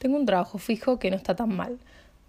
[0.00, 1.78] Tengo un trabajo fijo que no está tan mal.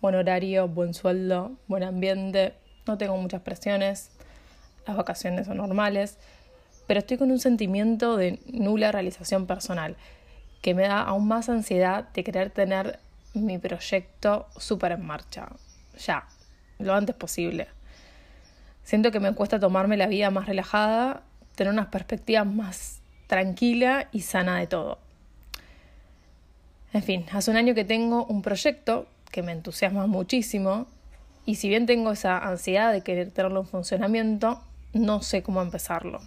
[0.02, 2.54] Buen horario, buen sueldo, buen ambiente,
[2.86, 4.12] no tengo muchas presiones,
[4.86, 6.18] las vacaciones son normales,
[6.86, 9.96] pero estoy con un sentimiento de nula realización personal
[10.62, 13.00] que me da aún más ansiedad de querer tener
[13.34, 15.48] mi proyecto súper en marcha,
[15.98, 16.28] ya,
[16.78, 17.70] lo antes posible.
[18.84, 21.22] Siento que me cuesta tomarme la vida más relajada,
[21.56, 24.98] tener unas perspectivas más tranquila y sana de todo.
[26.94, 30.88] En fin, hace un año que tengo un proyecto que me entusiasma muchísimo
[31.46, 36.20] y si bien tengo esa ansiedad de querer tenerlo en funcionamiento, no sé cómo empezarlo.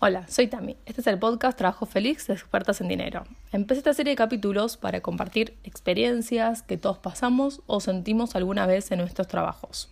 [0.00, 0.76] Hola, soy Tami.
[0.86, 3.24] Este es el podcast Trabajo Feliz de Expertas en Dinero.
[3.52, 8.90] Empecé esta serie de capítulos para compartir experiencias que todos pasamos o sentimos alguna vez
[8.92, 9.90] en nuestros trabajos.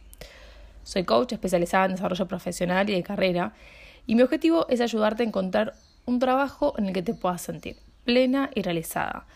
[0.82, 3.52] Soy coach especializada en desarrollo profesional y de carrera
[4.06, 5.74] y mi objetivo es ayudarte a encontrar
[6.06, 9.26] un trabajo en el que te puedas sentir plena y realizada,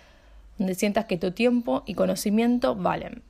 [0.56, 3.22] donde sientas que tu tiempo y conocimiento valen.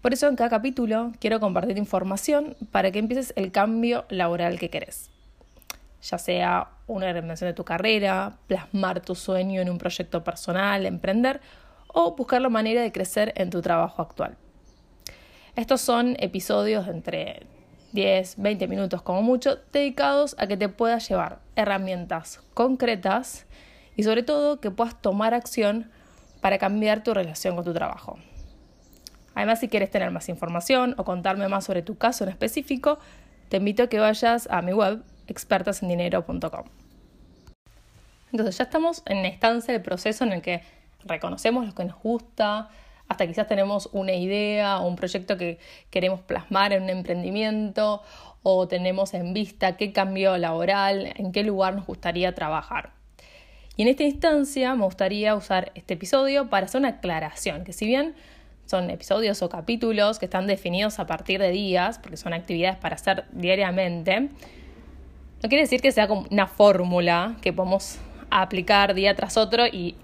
[0.00, 4.70] Por eso en cada capítulo quiero compartir información para que empieces el cambio laboral que
[4.70, 5.10] querés.
[6.02, 11.40] Ya sea una reinvención de tu carrera, plasmar tu sueño en un proyecto personal, emprender
[11.88, 14.36] o buscar la manera de crecer en tu trabajo actual.
[15.54, 17.46] Estos son episodios entre
[17.92, 23.46] 10, 20 minutos como mucho, dedicados a que te puedas llevar herramientas concretas
[23.96, 25.90] y sobre todo que puedas tomar acción
[26.40, 28.18] para cambiar tu relación con tu trabajo.
[29.34, 32.98] Además, si quieres tener más información o contarme más sobre tu caso en específico,
[33.48, 36.64] te invito a que vayas a mi web expertasendinero.com.
[38.32, 40.62] Entonces ya estamos en la instancia del proceso en el que
[41.04, 42.68] reconocemos lo que nos gusta,
[43.12, 45.58] hasta quizás tenemos una idea o un proyecto que
[45.90, 48.02] queremos plasmar en un emprendimiento
[48.42, 52.92] o tenemos en vista qué cambio laboral, en qué lugar nos gustaría trabajar.
[53.76, 57.86] Y en esta instancia me gustaría usar este episodio para hacer una aclaración, que si
[57.86, 58.14] bien
[58.66, 62.96] son episodios o capítulos que están definidos a partir de días, porque son actividades para
[62.96, 67.98] hacer diariamente, no quiere decir que sea como una fórmula que podemos
[68.30, 69.96] aplicar día tras otro y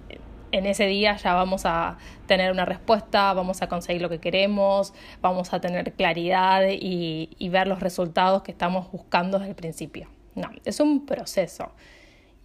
[0.51, 4.93] en ese día ya vamos a tener una respuesta, vamos a conseguir lo que queremos,
[5.21, 10.07] vamos a tener claridad y, ver los resultados que estamos buscando desde el principio.
[10.35, 11.71] No, es un proceso.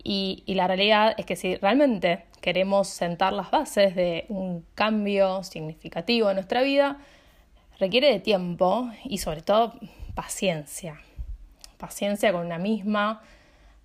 [0.02, 5.42] Y, y, la realidad es que si realmente queremos sentar las bases de un cambio
[5.44, 6.98] significativo en nuestra vida,
[7.78, 9.74] requiere de tiempo y sobre todo
[10.14, 11.00] paciencia.
[11.78, 13.22] Paciencia con una misma,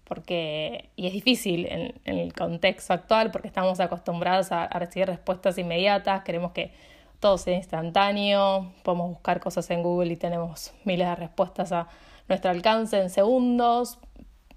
[0.10, 6.24] porque, y es difícil en, el contexto actual porque estamos acostumbrados a, recibir respuestas inmediatas,
[6.24, 6.74] queremos que
[7.20, 11.88] todo sea instantáneo, podemos buscar cosas en Google y tenemos miles de respuestas a
[12.28, 14.00] nuestro alcance en segundos,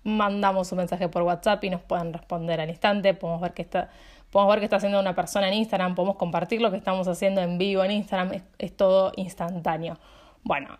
[0.04, 3.90] mandamos un mensaje por WhatsApp y nos pueden responder al instante, podemos ver que está,
[4.30, 7.42] podemos ver qué está haciendo una persona en Instagram, podemos compartir lo que estamos haciendo
[7.42, 9.98] en vivo en Instagram, es todo instantáneo.
[10.44, 10.78] Bueno,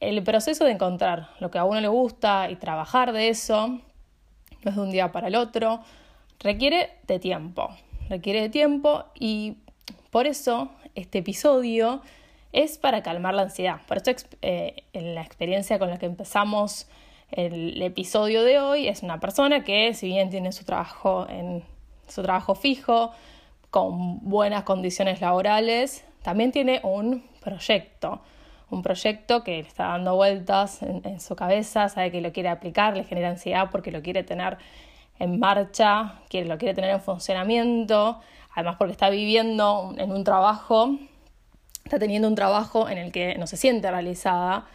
[0.00, 3.82] el proceso de encontrar lo que a uno le gusta y trabajar de eso
[4.62, 5.80] no es de un día para el otro,
[6.40, 7.70] requiere de tiempo,
[8.08, 9.56] requiere de tiempo y
[10.10, 12.02] por eso este episodio
[12.52, 13.80] es para calmar la ansiedad.
[13.86, 14.10] Por eso
[14.42, 16.88] eh, en la experiencia con la que empezamos
[17.30, 21.62] el episodio de hoy es una persona que si bien tiene su trabajo en
[22.08, 23.12] su trabajo fijo,
[23.70, 28.20] con buenas condiciones laborales, también tiene un proyecto
[28.70, 32.96] un proyecto que le está dando vueltas en, su cabeza, sabe que lo quiere aplicar,
[32.96, 34.58] le genera ansiedad porque lo quiere tener
[35.18, 38.20] en marcha, que lo quiere tener en funcionamiento,
[38.54, 40.96] además porque está viviendo en un trabajo,
[41.84, 44.66] está teniendo un trabajo en el que no se siente realizada,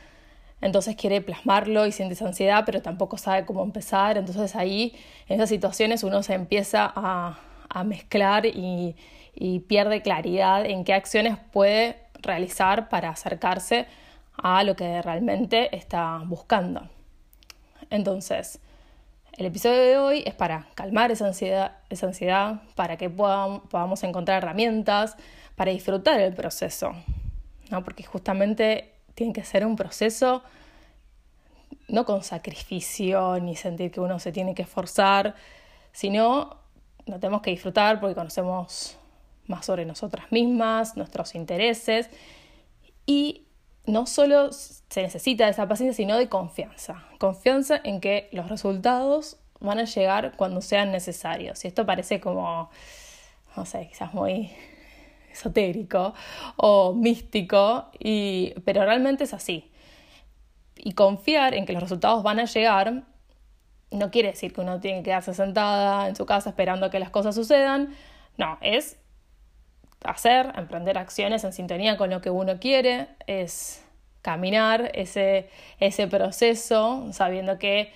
[0.59, 4.95] entonces quiere plasmarlo y siente esa ansiedad, pero tampoco sabe cómo empezar, entonces ahí
[5.27, 7.37] en esas situaciones uno se empieza a,
[7.85, 8.95] mezclar y,
[9.33, 13.85] y pierde claridad en qué acciones puede realizar para acercarse
[14.35, 16.89] a lo que realmente está buscando.
[17.89, 18.59] Entonces,
[19.33, 24.43] el episodio de hoy es para calmar esa ansiedad, esa ansiedad para que podamos, encontrar
[24.43, 25.15] herramientas
[25.55, 26.93] para disfrutar el proceso,
[27.69, 27.83] ¿no?
[27.83, 30.43] porque justamente tiene que ser un proceso
[31.87, 35.35] no con sacrificio ni sentir que uno se tiene que esforzar,
[35.91, 36.57] sino
[37.05, 38.97] lo tenemos que disfrutar porque conocemos
[39.47, 42.09] más sobre nosotras mismas, nuestros intereses
[43.05, 43.47] y
[43.85, 47.03] no solo se necesita de esa paciencia, sino de confianza.
[47.19, 51.63] Confianza en que los resultados van a llegar cuando sean necesarios.
[51.65, 52.69] Y esto parece como,
[53.55, 54.51] no sé, quizás muy
[55.31, 56.13] esotérico
[56.57, 59.71] o místico, y, pero realmente es así.
[60.75, 63.03] Y confiar en que los resultados van a llegar
[63.91, 67.09] no quiere decir que uno tiene que quedarse sentada en su casa esperando que las
[67.09, 67.93] cosas sucedan.
[68.37, 68.97] No, es
[70.05, 73.85] hacer, emprender acciones en sintonía con lo que uno quiere, es
[74.21, 77.91] caminar ese, ese proceso sabiendo que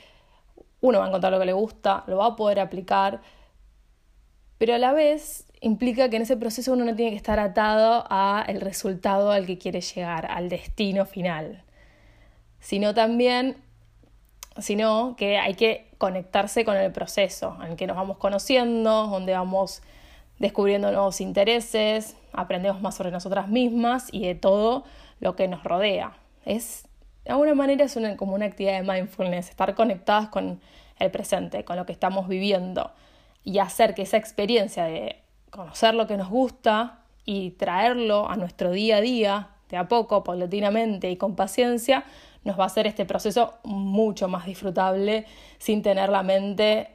[0.81, 3.21] uno va a encontrar lo que le gusta, lo va a poder aplicar,
[4.57, 8.05] pero a la vez implica que en ese proceso uno no tiene que estar atado
[8.09, 11.63] a el resultado al que quiere llegar, al destino final,
[12.59, 13.57] sino también
[14.59, 19.33] sino que hay que conectarse con el proceso en el que nos vamos conociendo, donde
[19.33, 19.81] vamos
[20.39, 24.83] descubriendo nuevos intereses, aprendemos más sobre nosotras mismas y de todo
[25.19, 26.17] lo que nos rodea.
[26.45, 26.87] Es,
[27.25, 30.61] de alguna manera es como una actividad de mindfulness, estar conectadas con
[30.99, 32.91] el presente, con lo que estamos viviendo
[33.43, 38.71] y hacer que esa experiencia de conocer lo que nos gusta y traerlo a nuestro
[38.71, 42.05] día a día, de a poco, paulatinamente y con paciencia,
[42.43, 45.25] nos va a hacer este proceso mucho más disfrutable
[45.57, 46.89] sin tener la mente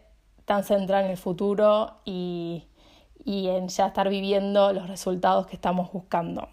[0.44, 2.64] tan centrada en el futuro y,
[3.24, 6.48] y en ya estar viviendo los resultados que estamos buscando.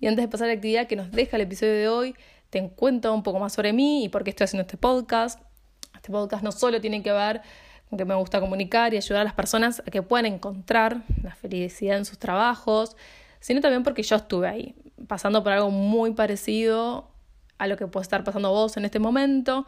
[0.00, 2.14] Y antes de pasar a la actividad que nos deja el episodio de hoy,
[2.50, 5.40] te cuento un poco más sobre mí y por qué estoy haciendo este podcast.
[5.94, 7.40] Este podcast no solo tiene que ver
[7.88, 11.34] con que me gusta comunicar y ayudar a las personas a que puedan encontrar la
[11.34, 12.96] felicidad en sus trabajos,
[13.40, 14.74] sino también porque yo estuve ahí,
[15.06, 17.08] pasando por algo muy parecido
[17.58, 19.66] a lo que puede estar pasando vos en este momento.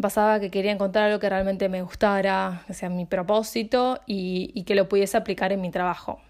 [0.00, 4.74] Pasaba que quería encontrar algo que realmente me gustara, que sea mi propósito y, que
[4.74, 6.20] lo pudiese aplicar en mi trabajo.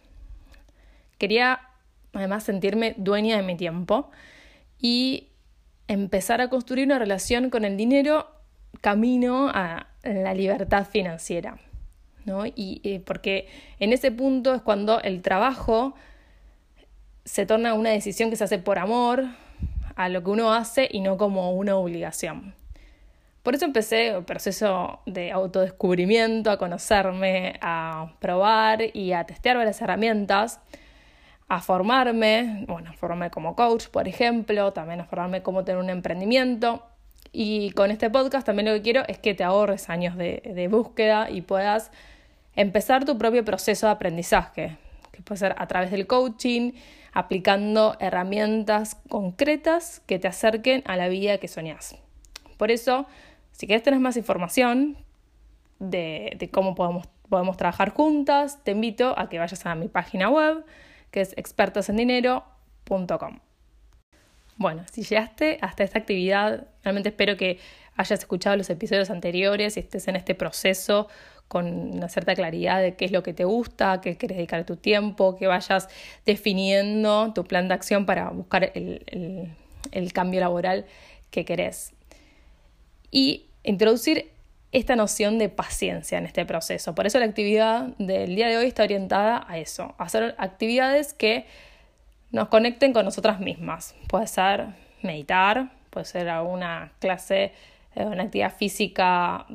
[1.19, 1.61] Quería
[2.13, 4.11] además sentirme dueña de mi tiempo
[4.79, 5.29] y
[5.89, 8.29] empezar a construir una relación con el dinero
[8.81, 11.59] camino a la libertad financiera.
[12.25, 12.47] ¿no?
[12.47, 13.49] Y, y porque
[13.79, 15.95] en ese punto es cuando el trabajo
[17.25, 19.27] se torna una decisión que se hace por amor
[19.95, 22.55] a lo que uno hace y no como una obligación.
[23.43, 29.81] Por eso empecé el proceso de autodescubrimiento, a conocerme, a probar y a testear varias
[29.83, 30.61] herramientas
[31.53, 35.91] a formarme, bueno, a formarme como coach, por ejemplo, también a formarme cómo tener un
[35.91, 36.83] emprendimiento.
[37.31, 41.29] Y con este podcast también lo que quiero es que te ahorres años de, búsqueda
[41.29, 41.91] y puedas
[42.57, 44.79] empezar tu propio proceso de aprendizaje,
[45.13, 46.73] que puede ser a través del coaching,
[47.13, 51.97] aplicando herramientas concretas que te acerquen a la vida que soñás.
[52.57, 53.07] Por eso,
[53.53, 54.97] si quieres tener más información
[55.79, 60.65] de, cómo podemos, podemos trabajar juntas, te invito a que vayas a mi página web
[61.11, 63.39] que es expertosendinero.com.
[64.57, 67.59] Bueno, si llegaste hasta esta actividad, realmente espero que
[67.97, 71.09] hayas escuchado los episodios anteriores y estés en este proceso
[71.49, 74.77] con una cierta claridad de qué es lo que te gusta, qué quieres dedicar tu
[74.77, 75.89] tiempo, que vayas
[76.25, 79.55] definiendo tu plan de acción para buscar el,
[79.91, 80.87] el cambio laboral
[81.31, 81.93] que querés.
[83.13, 84.33] Y introducir
[84.73, 86.95] esta noción de paciencia en este proceso.
[86.95, 91.13] Por eso la actividad del día de hoy está orientada a eso, a hacer actividades
[91.13, 91.47] que
[92.31, 93.95] nos conecten con nosotras mismas.
[94.09, 94.69] Puede ser
[95.03, 97.53] meditar, puede ser alguna clase,
[97.95, 99.47] eh, una actividad física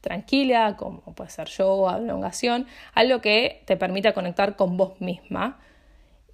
[0.00, 5.60] tranquila, como puede ser yoga, elongación, algo que te permita conectar con vos misma.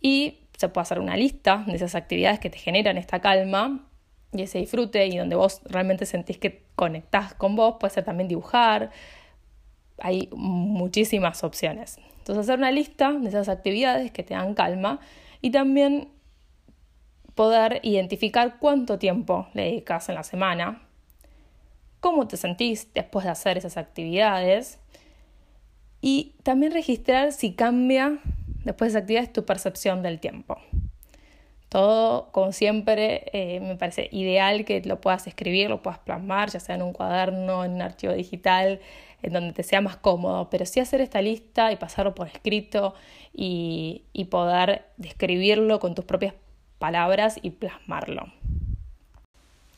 [0.01, 3.88] Y se puede hacer una lista de esas actividades que te generan esta calma
[4.33, 8.29] y ese disfrute y donde vos realmente sentís que conectás con vos, puede ser también
[8.29, 8.91] dibujar,
[9.99, 11.99] hay muchísimas opciones.
[12.19, 15.01] Entonces hacer una lista de esas actividades que te dan calma
[15.41, 16.09] y también
[17.35, 20.83] poder identificar cuánto tiempo le dedicas en la semana,
[22.01, 24.79] cómo te sentís después de hacer esas actividades
[26.01, 28.19] y también registrar si cambia
[28.65, 30.59] después de esas actividades tu percepción del tiempo.
[31.69, 36.61] Todo, como siempre, eh, me parece ideal que lo puedas escribir, lo puedas plasmar, ya
[36.61, 38.81] sea en un cuaderno, en un archivo digital,
[39.23, 42.95] en donde te sea más cómodo, pero sí hacer esta lista y pasarlo por escrito
[43.35, 46.35] y, y poder describirlo con tus propias
[46.79, 48.33] palabras y plasmarlo.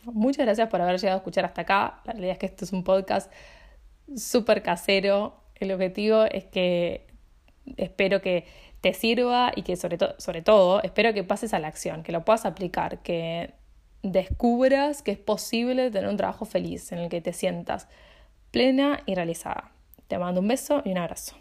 [0.04, 2.00] Muchas gracias por haber llegado a escuchar hasta acá.
[2.04, 3.30] La realidad es que esto es un podcast
[4.16, 5.34] súper casero.
[5.56, 7.06] El objetivo es que
[7.76, 8.46] espero que
[8.80, 12.24] te sirva y que sobre, sobre todo espero que pases a la acción, que lo
[12.24, 13.54] puedas aplicar, que
[14.02, 17.88] descubras que es posible tener un trabajo feliz en el que te sientas
[18.50, 19.72] plena y realizada.
[20.08, 21.36] Te mando un beso y un abrazo.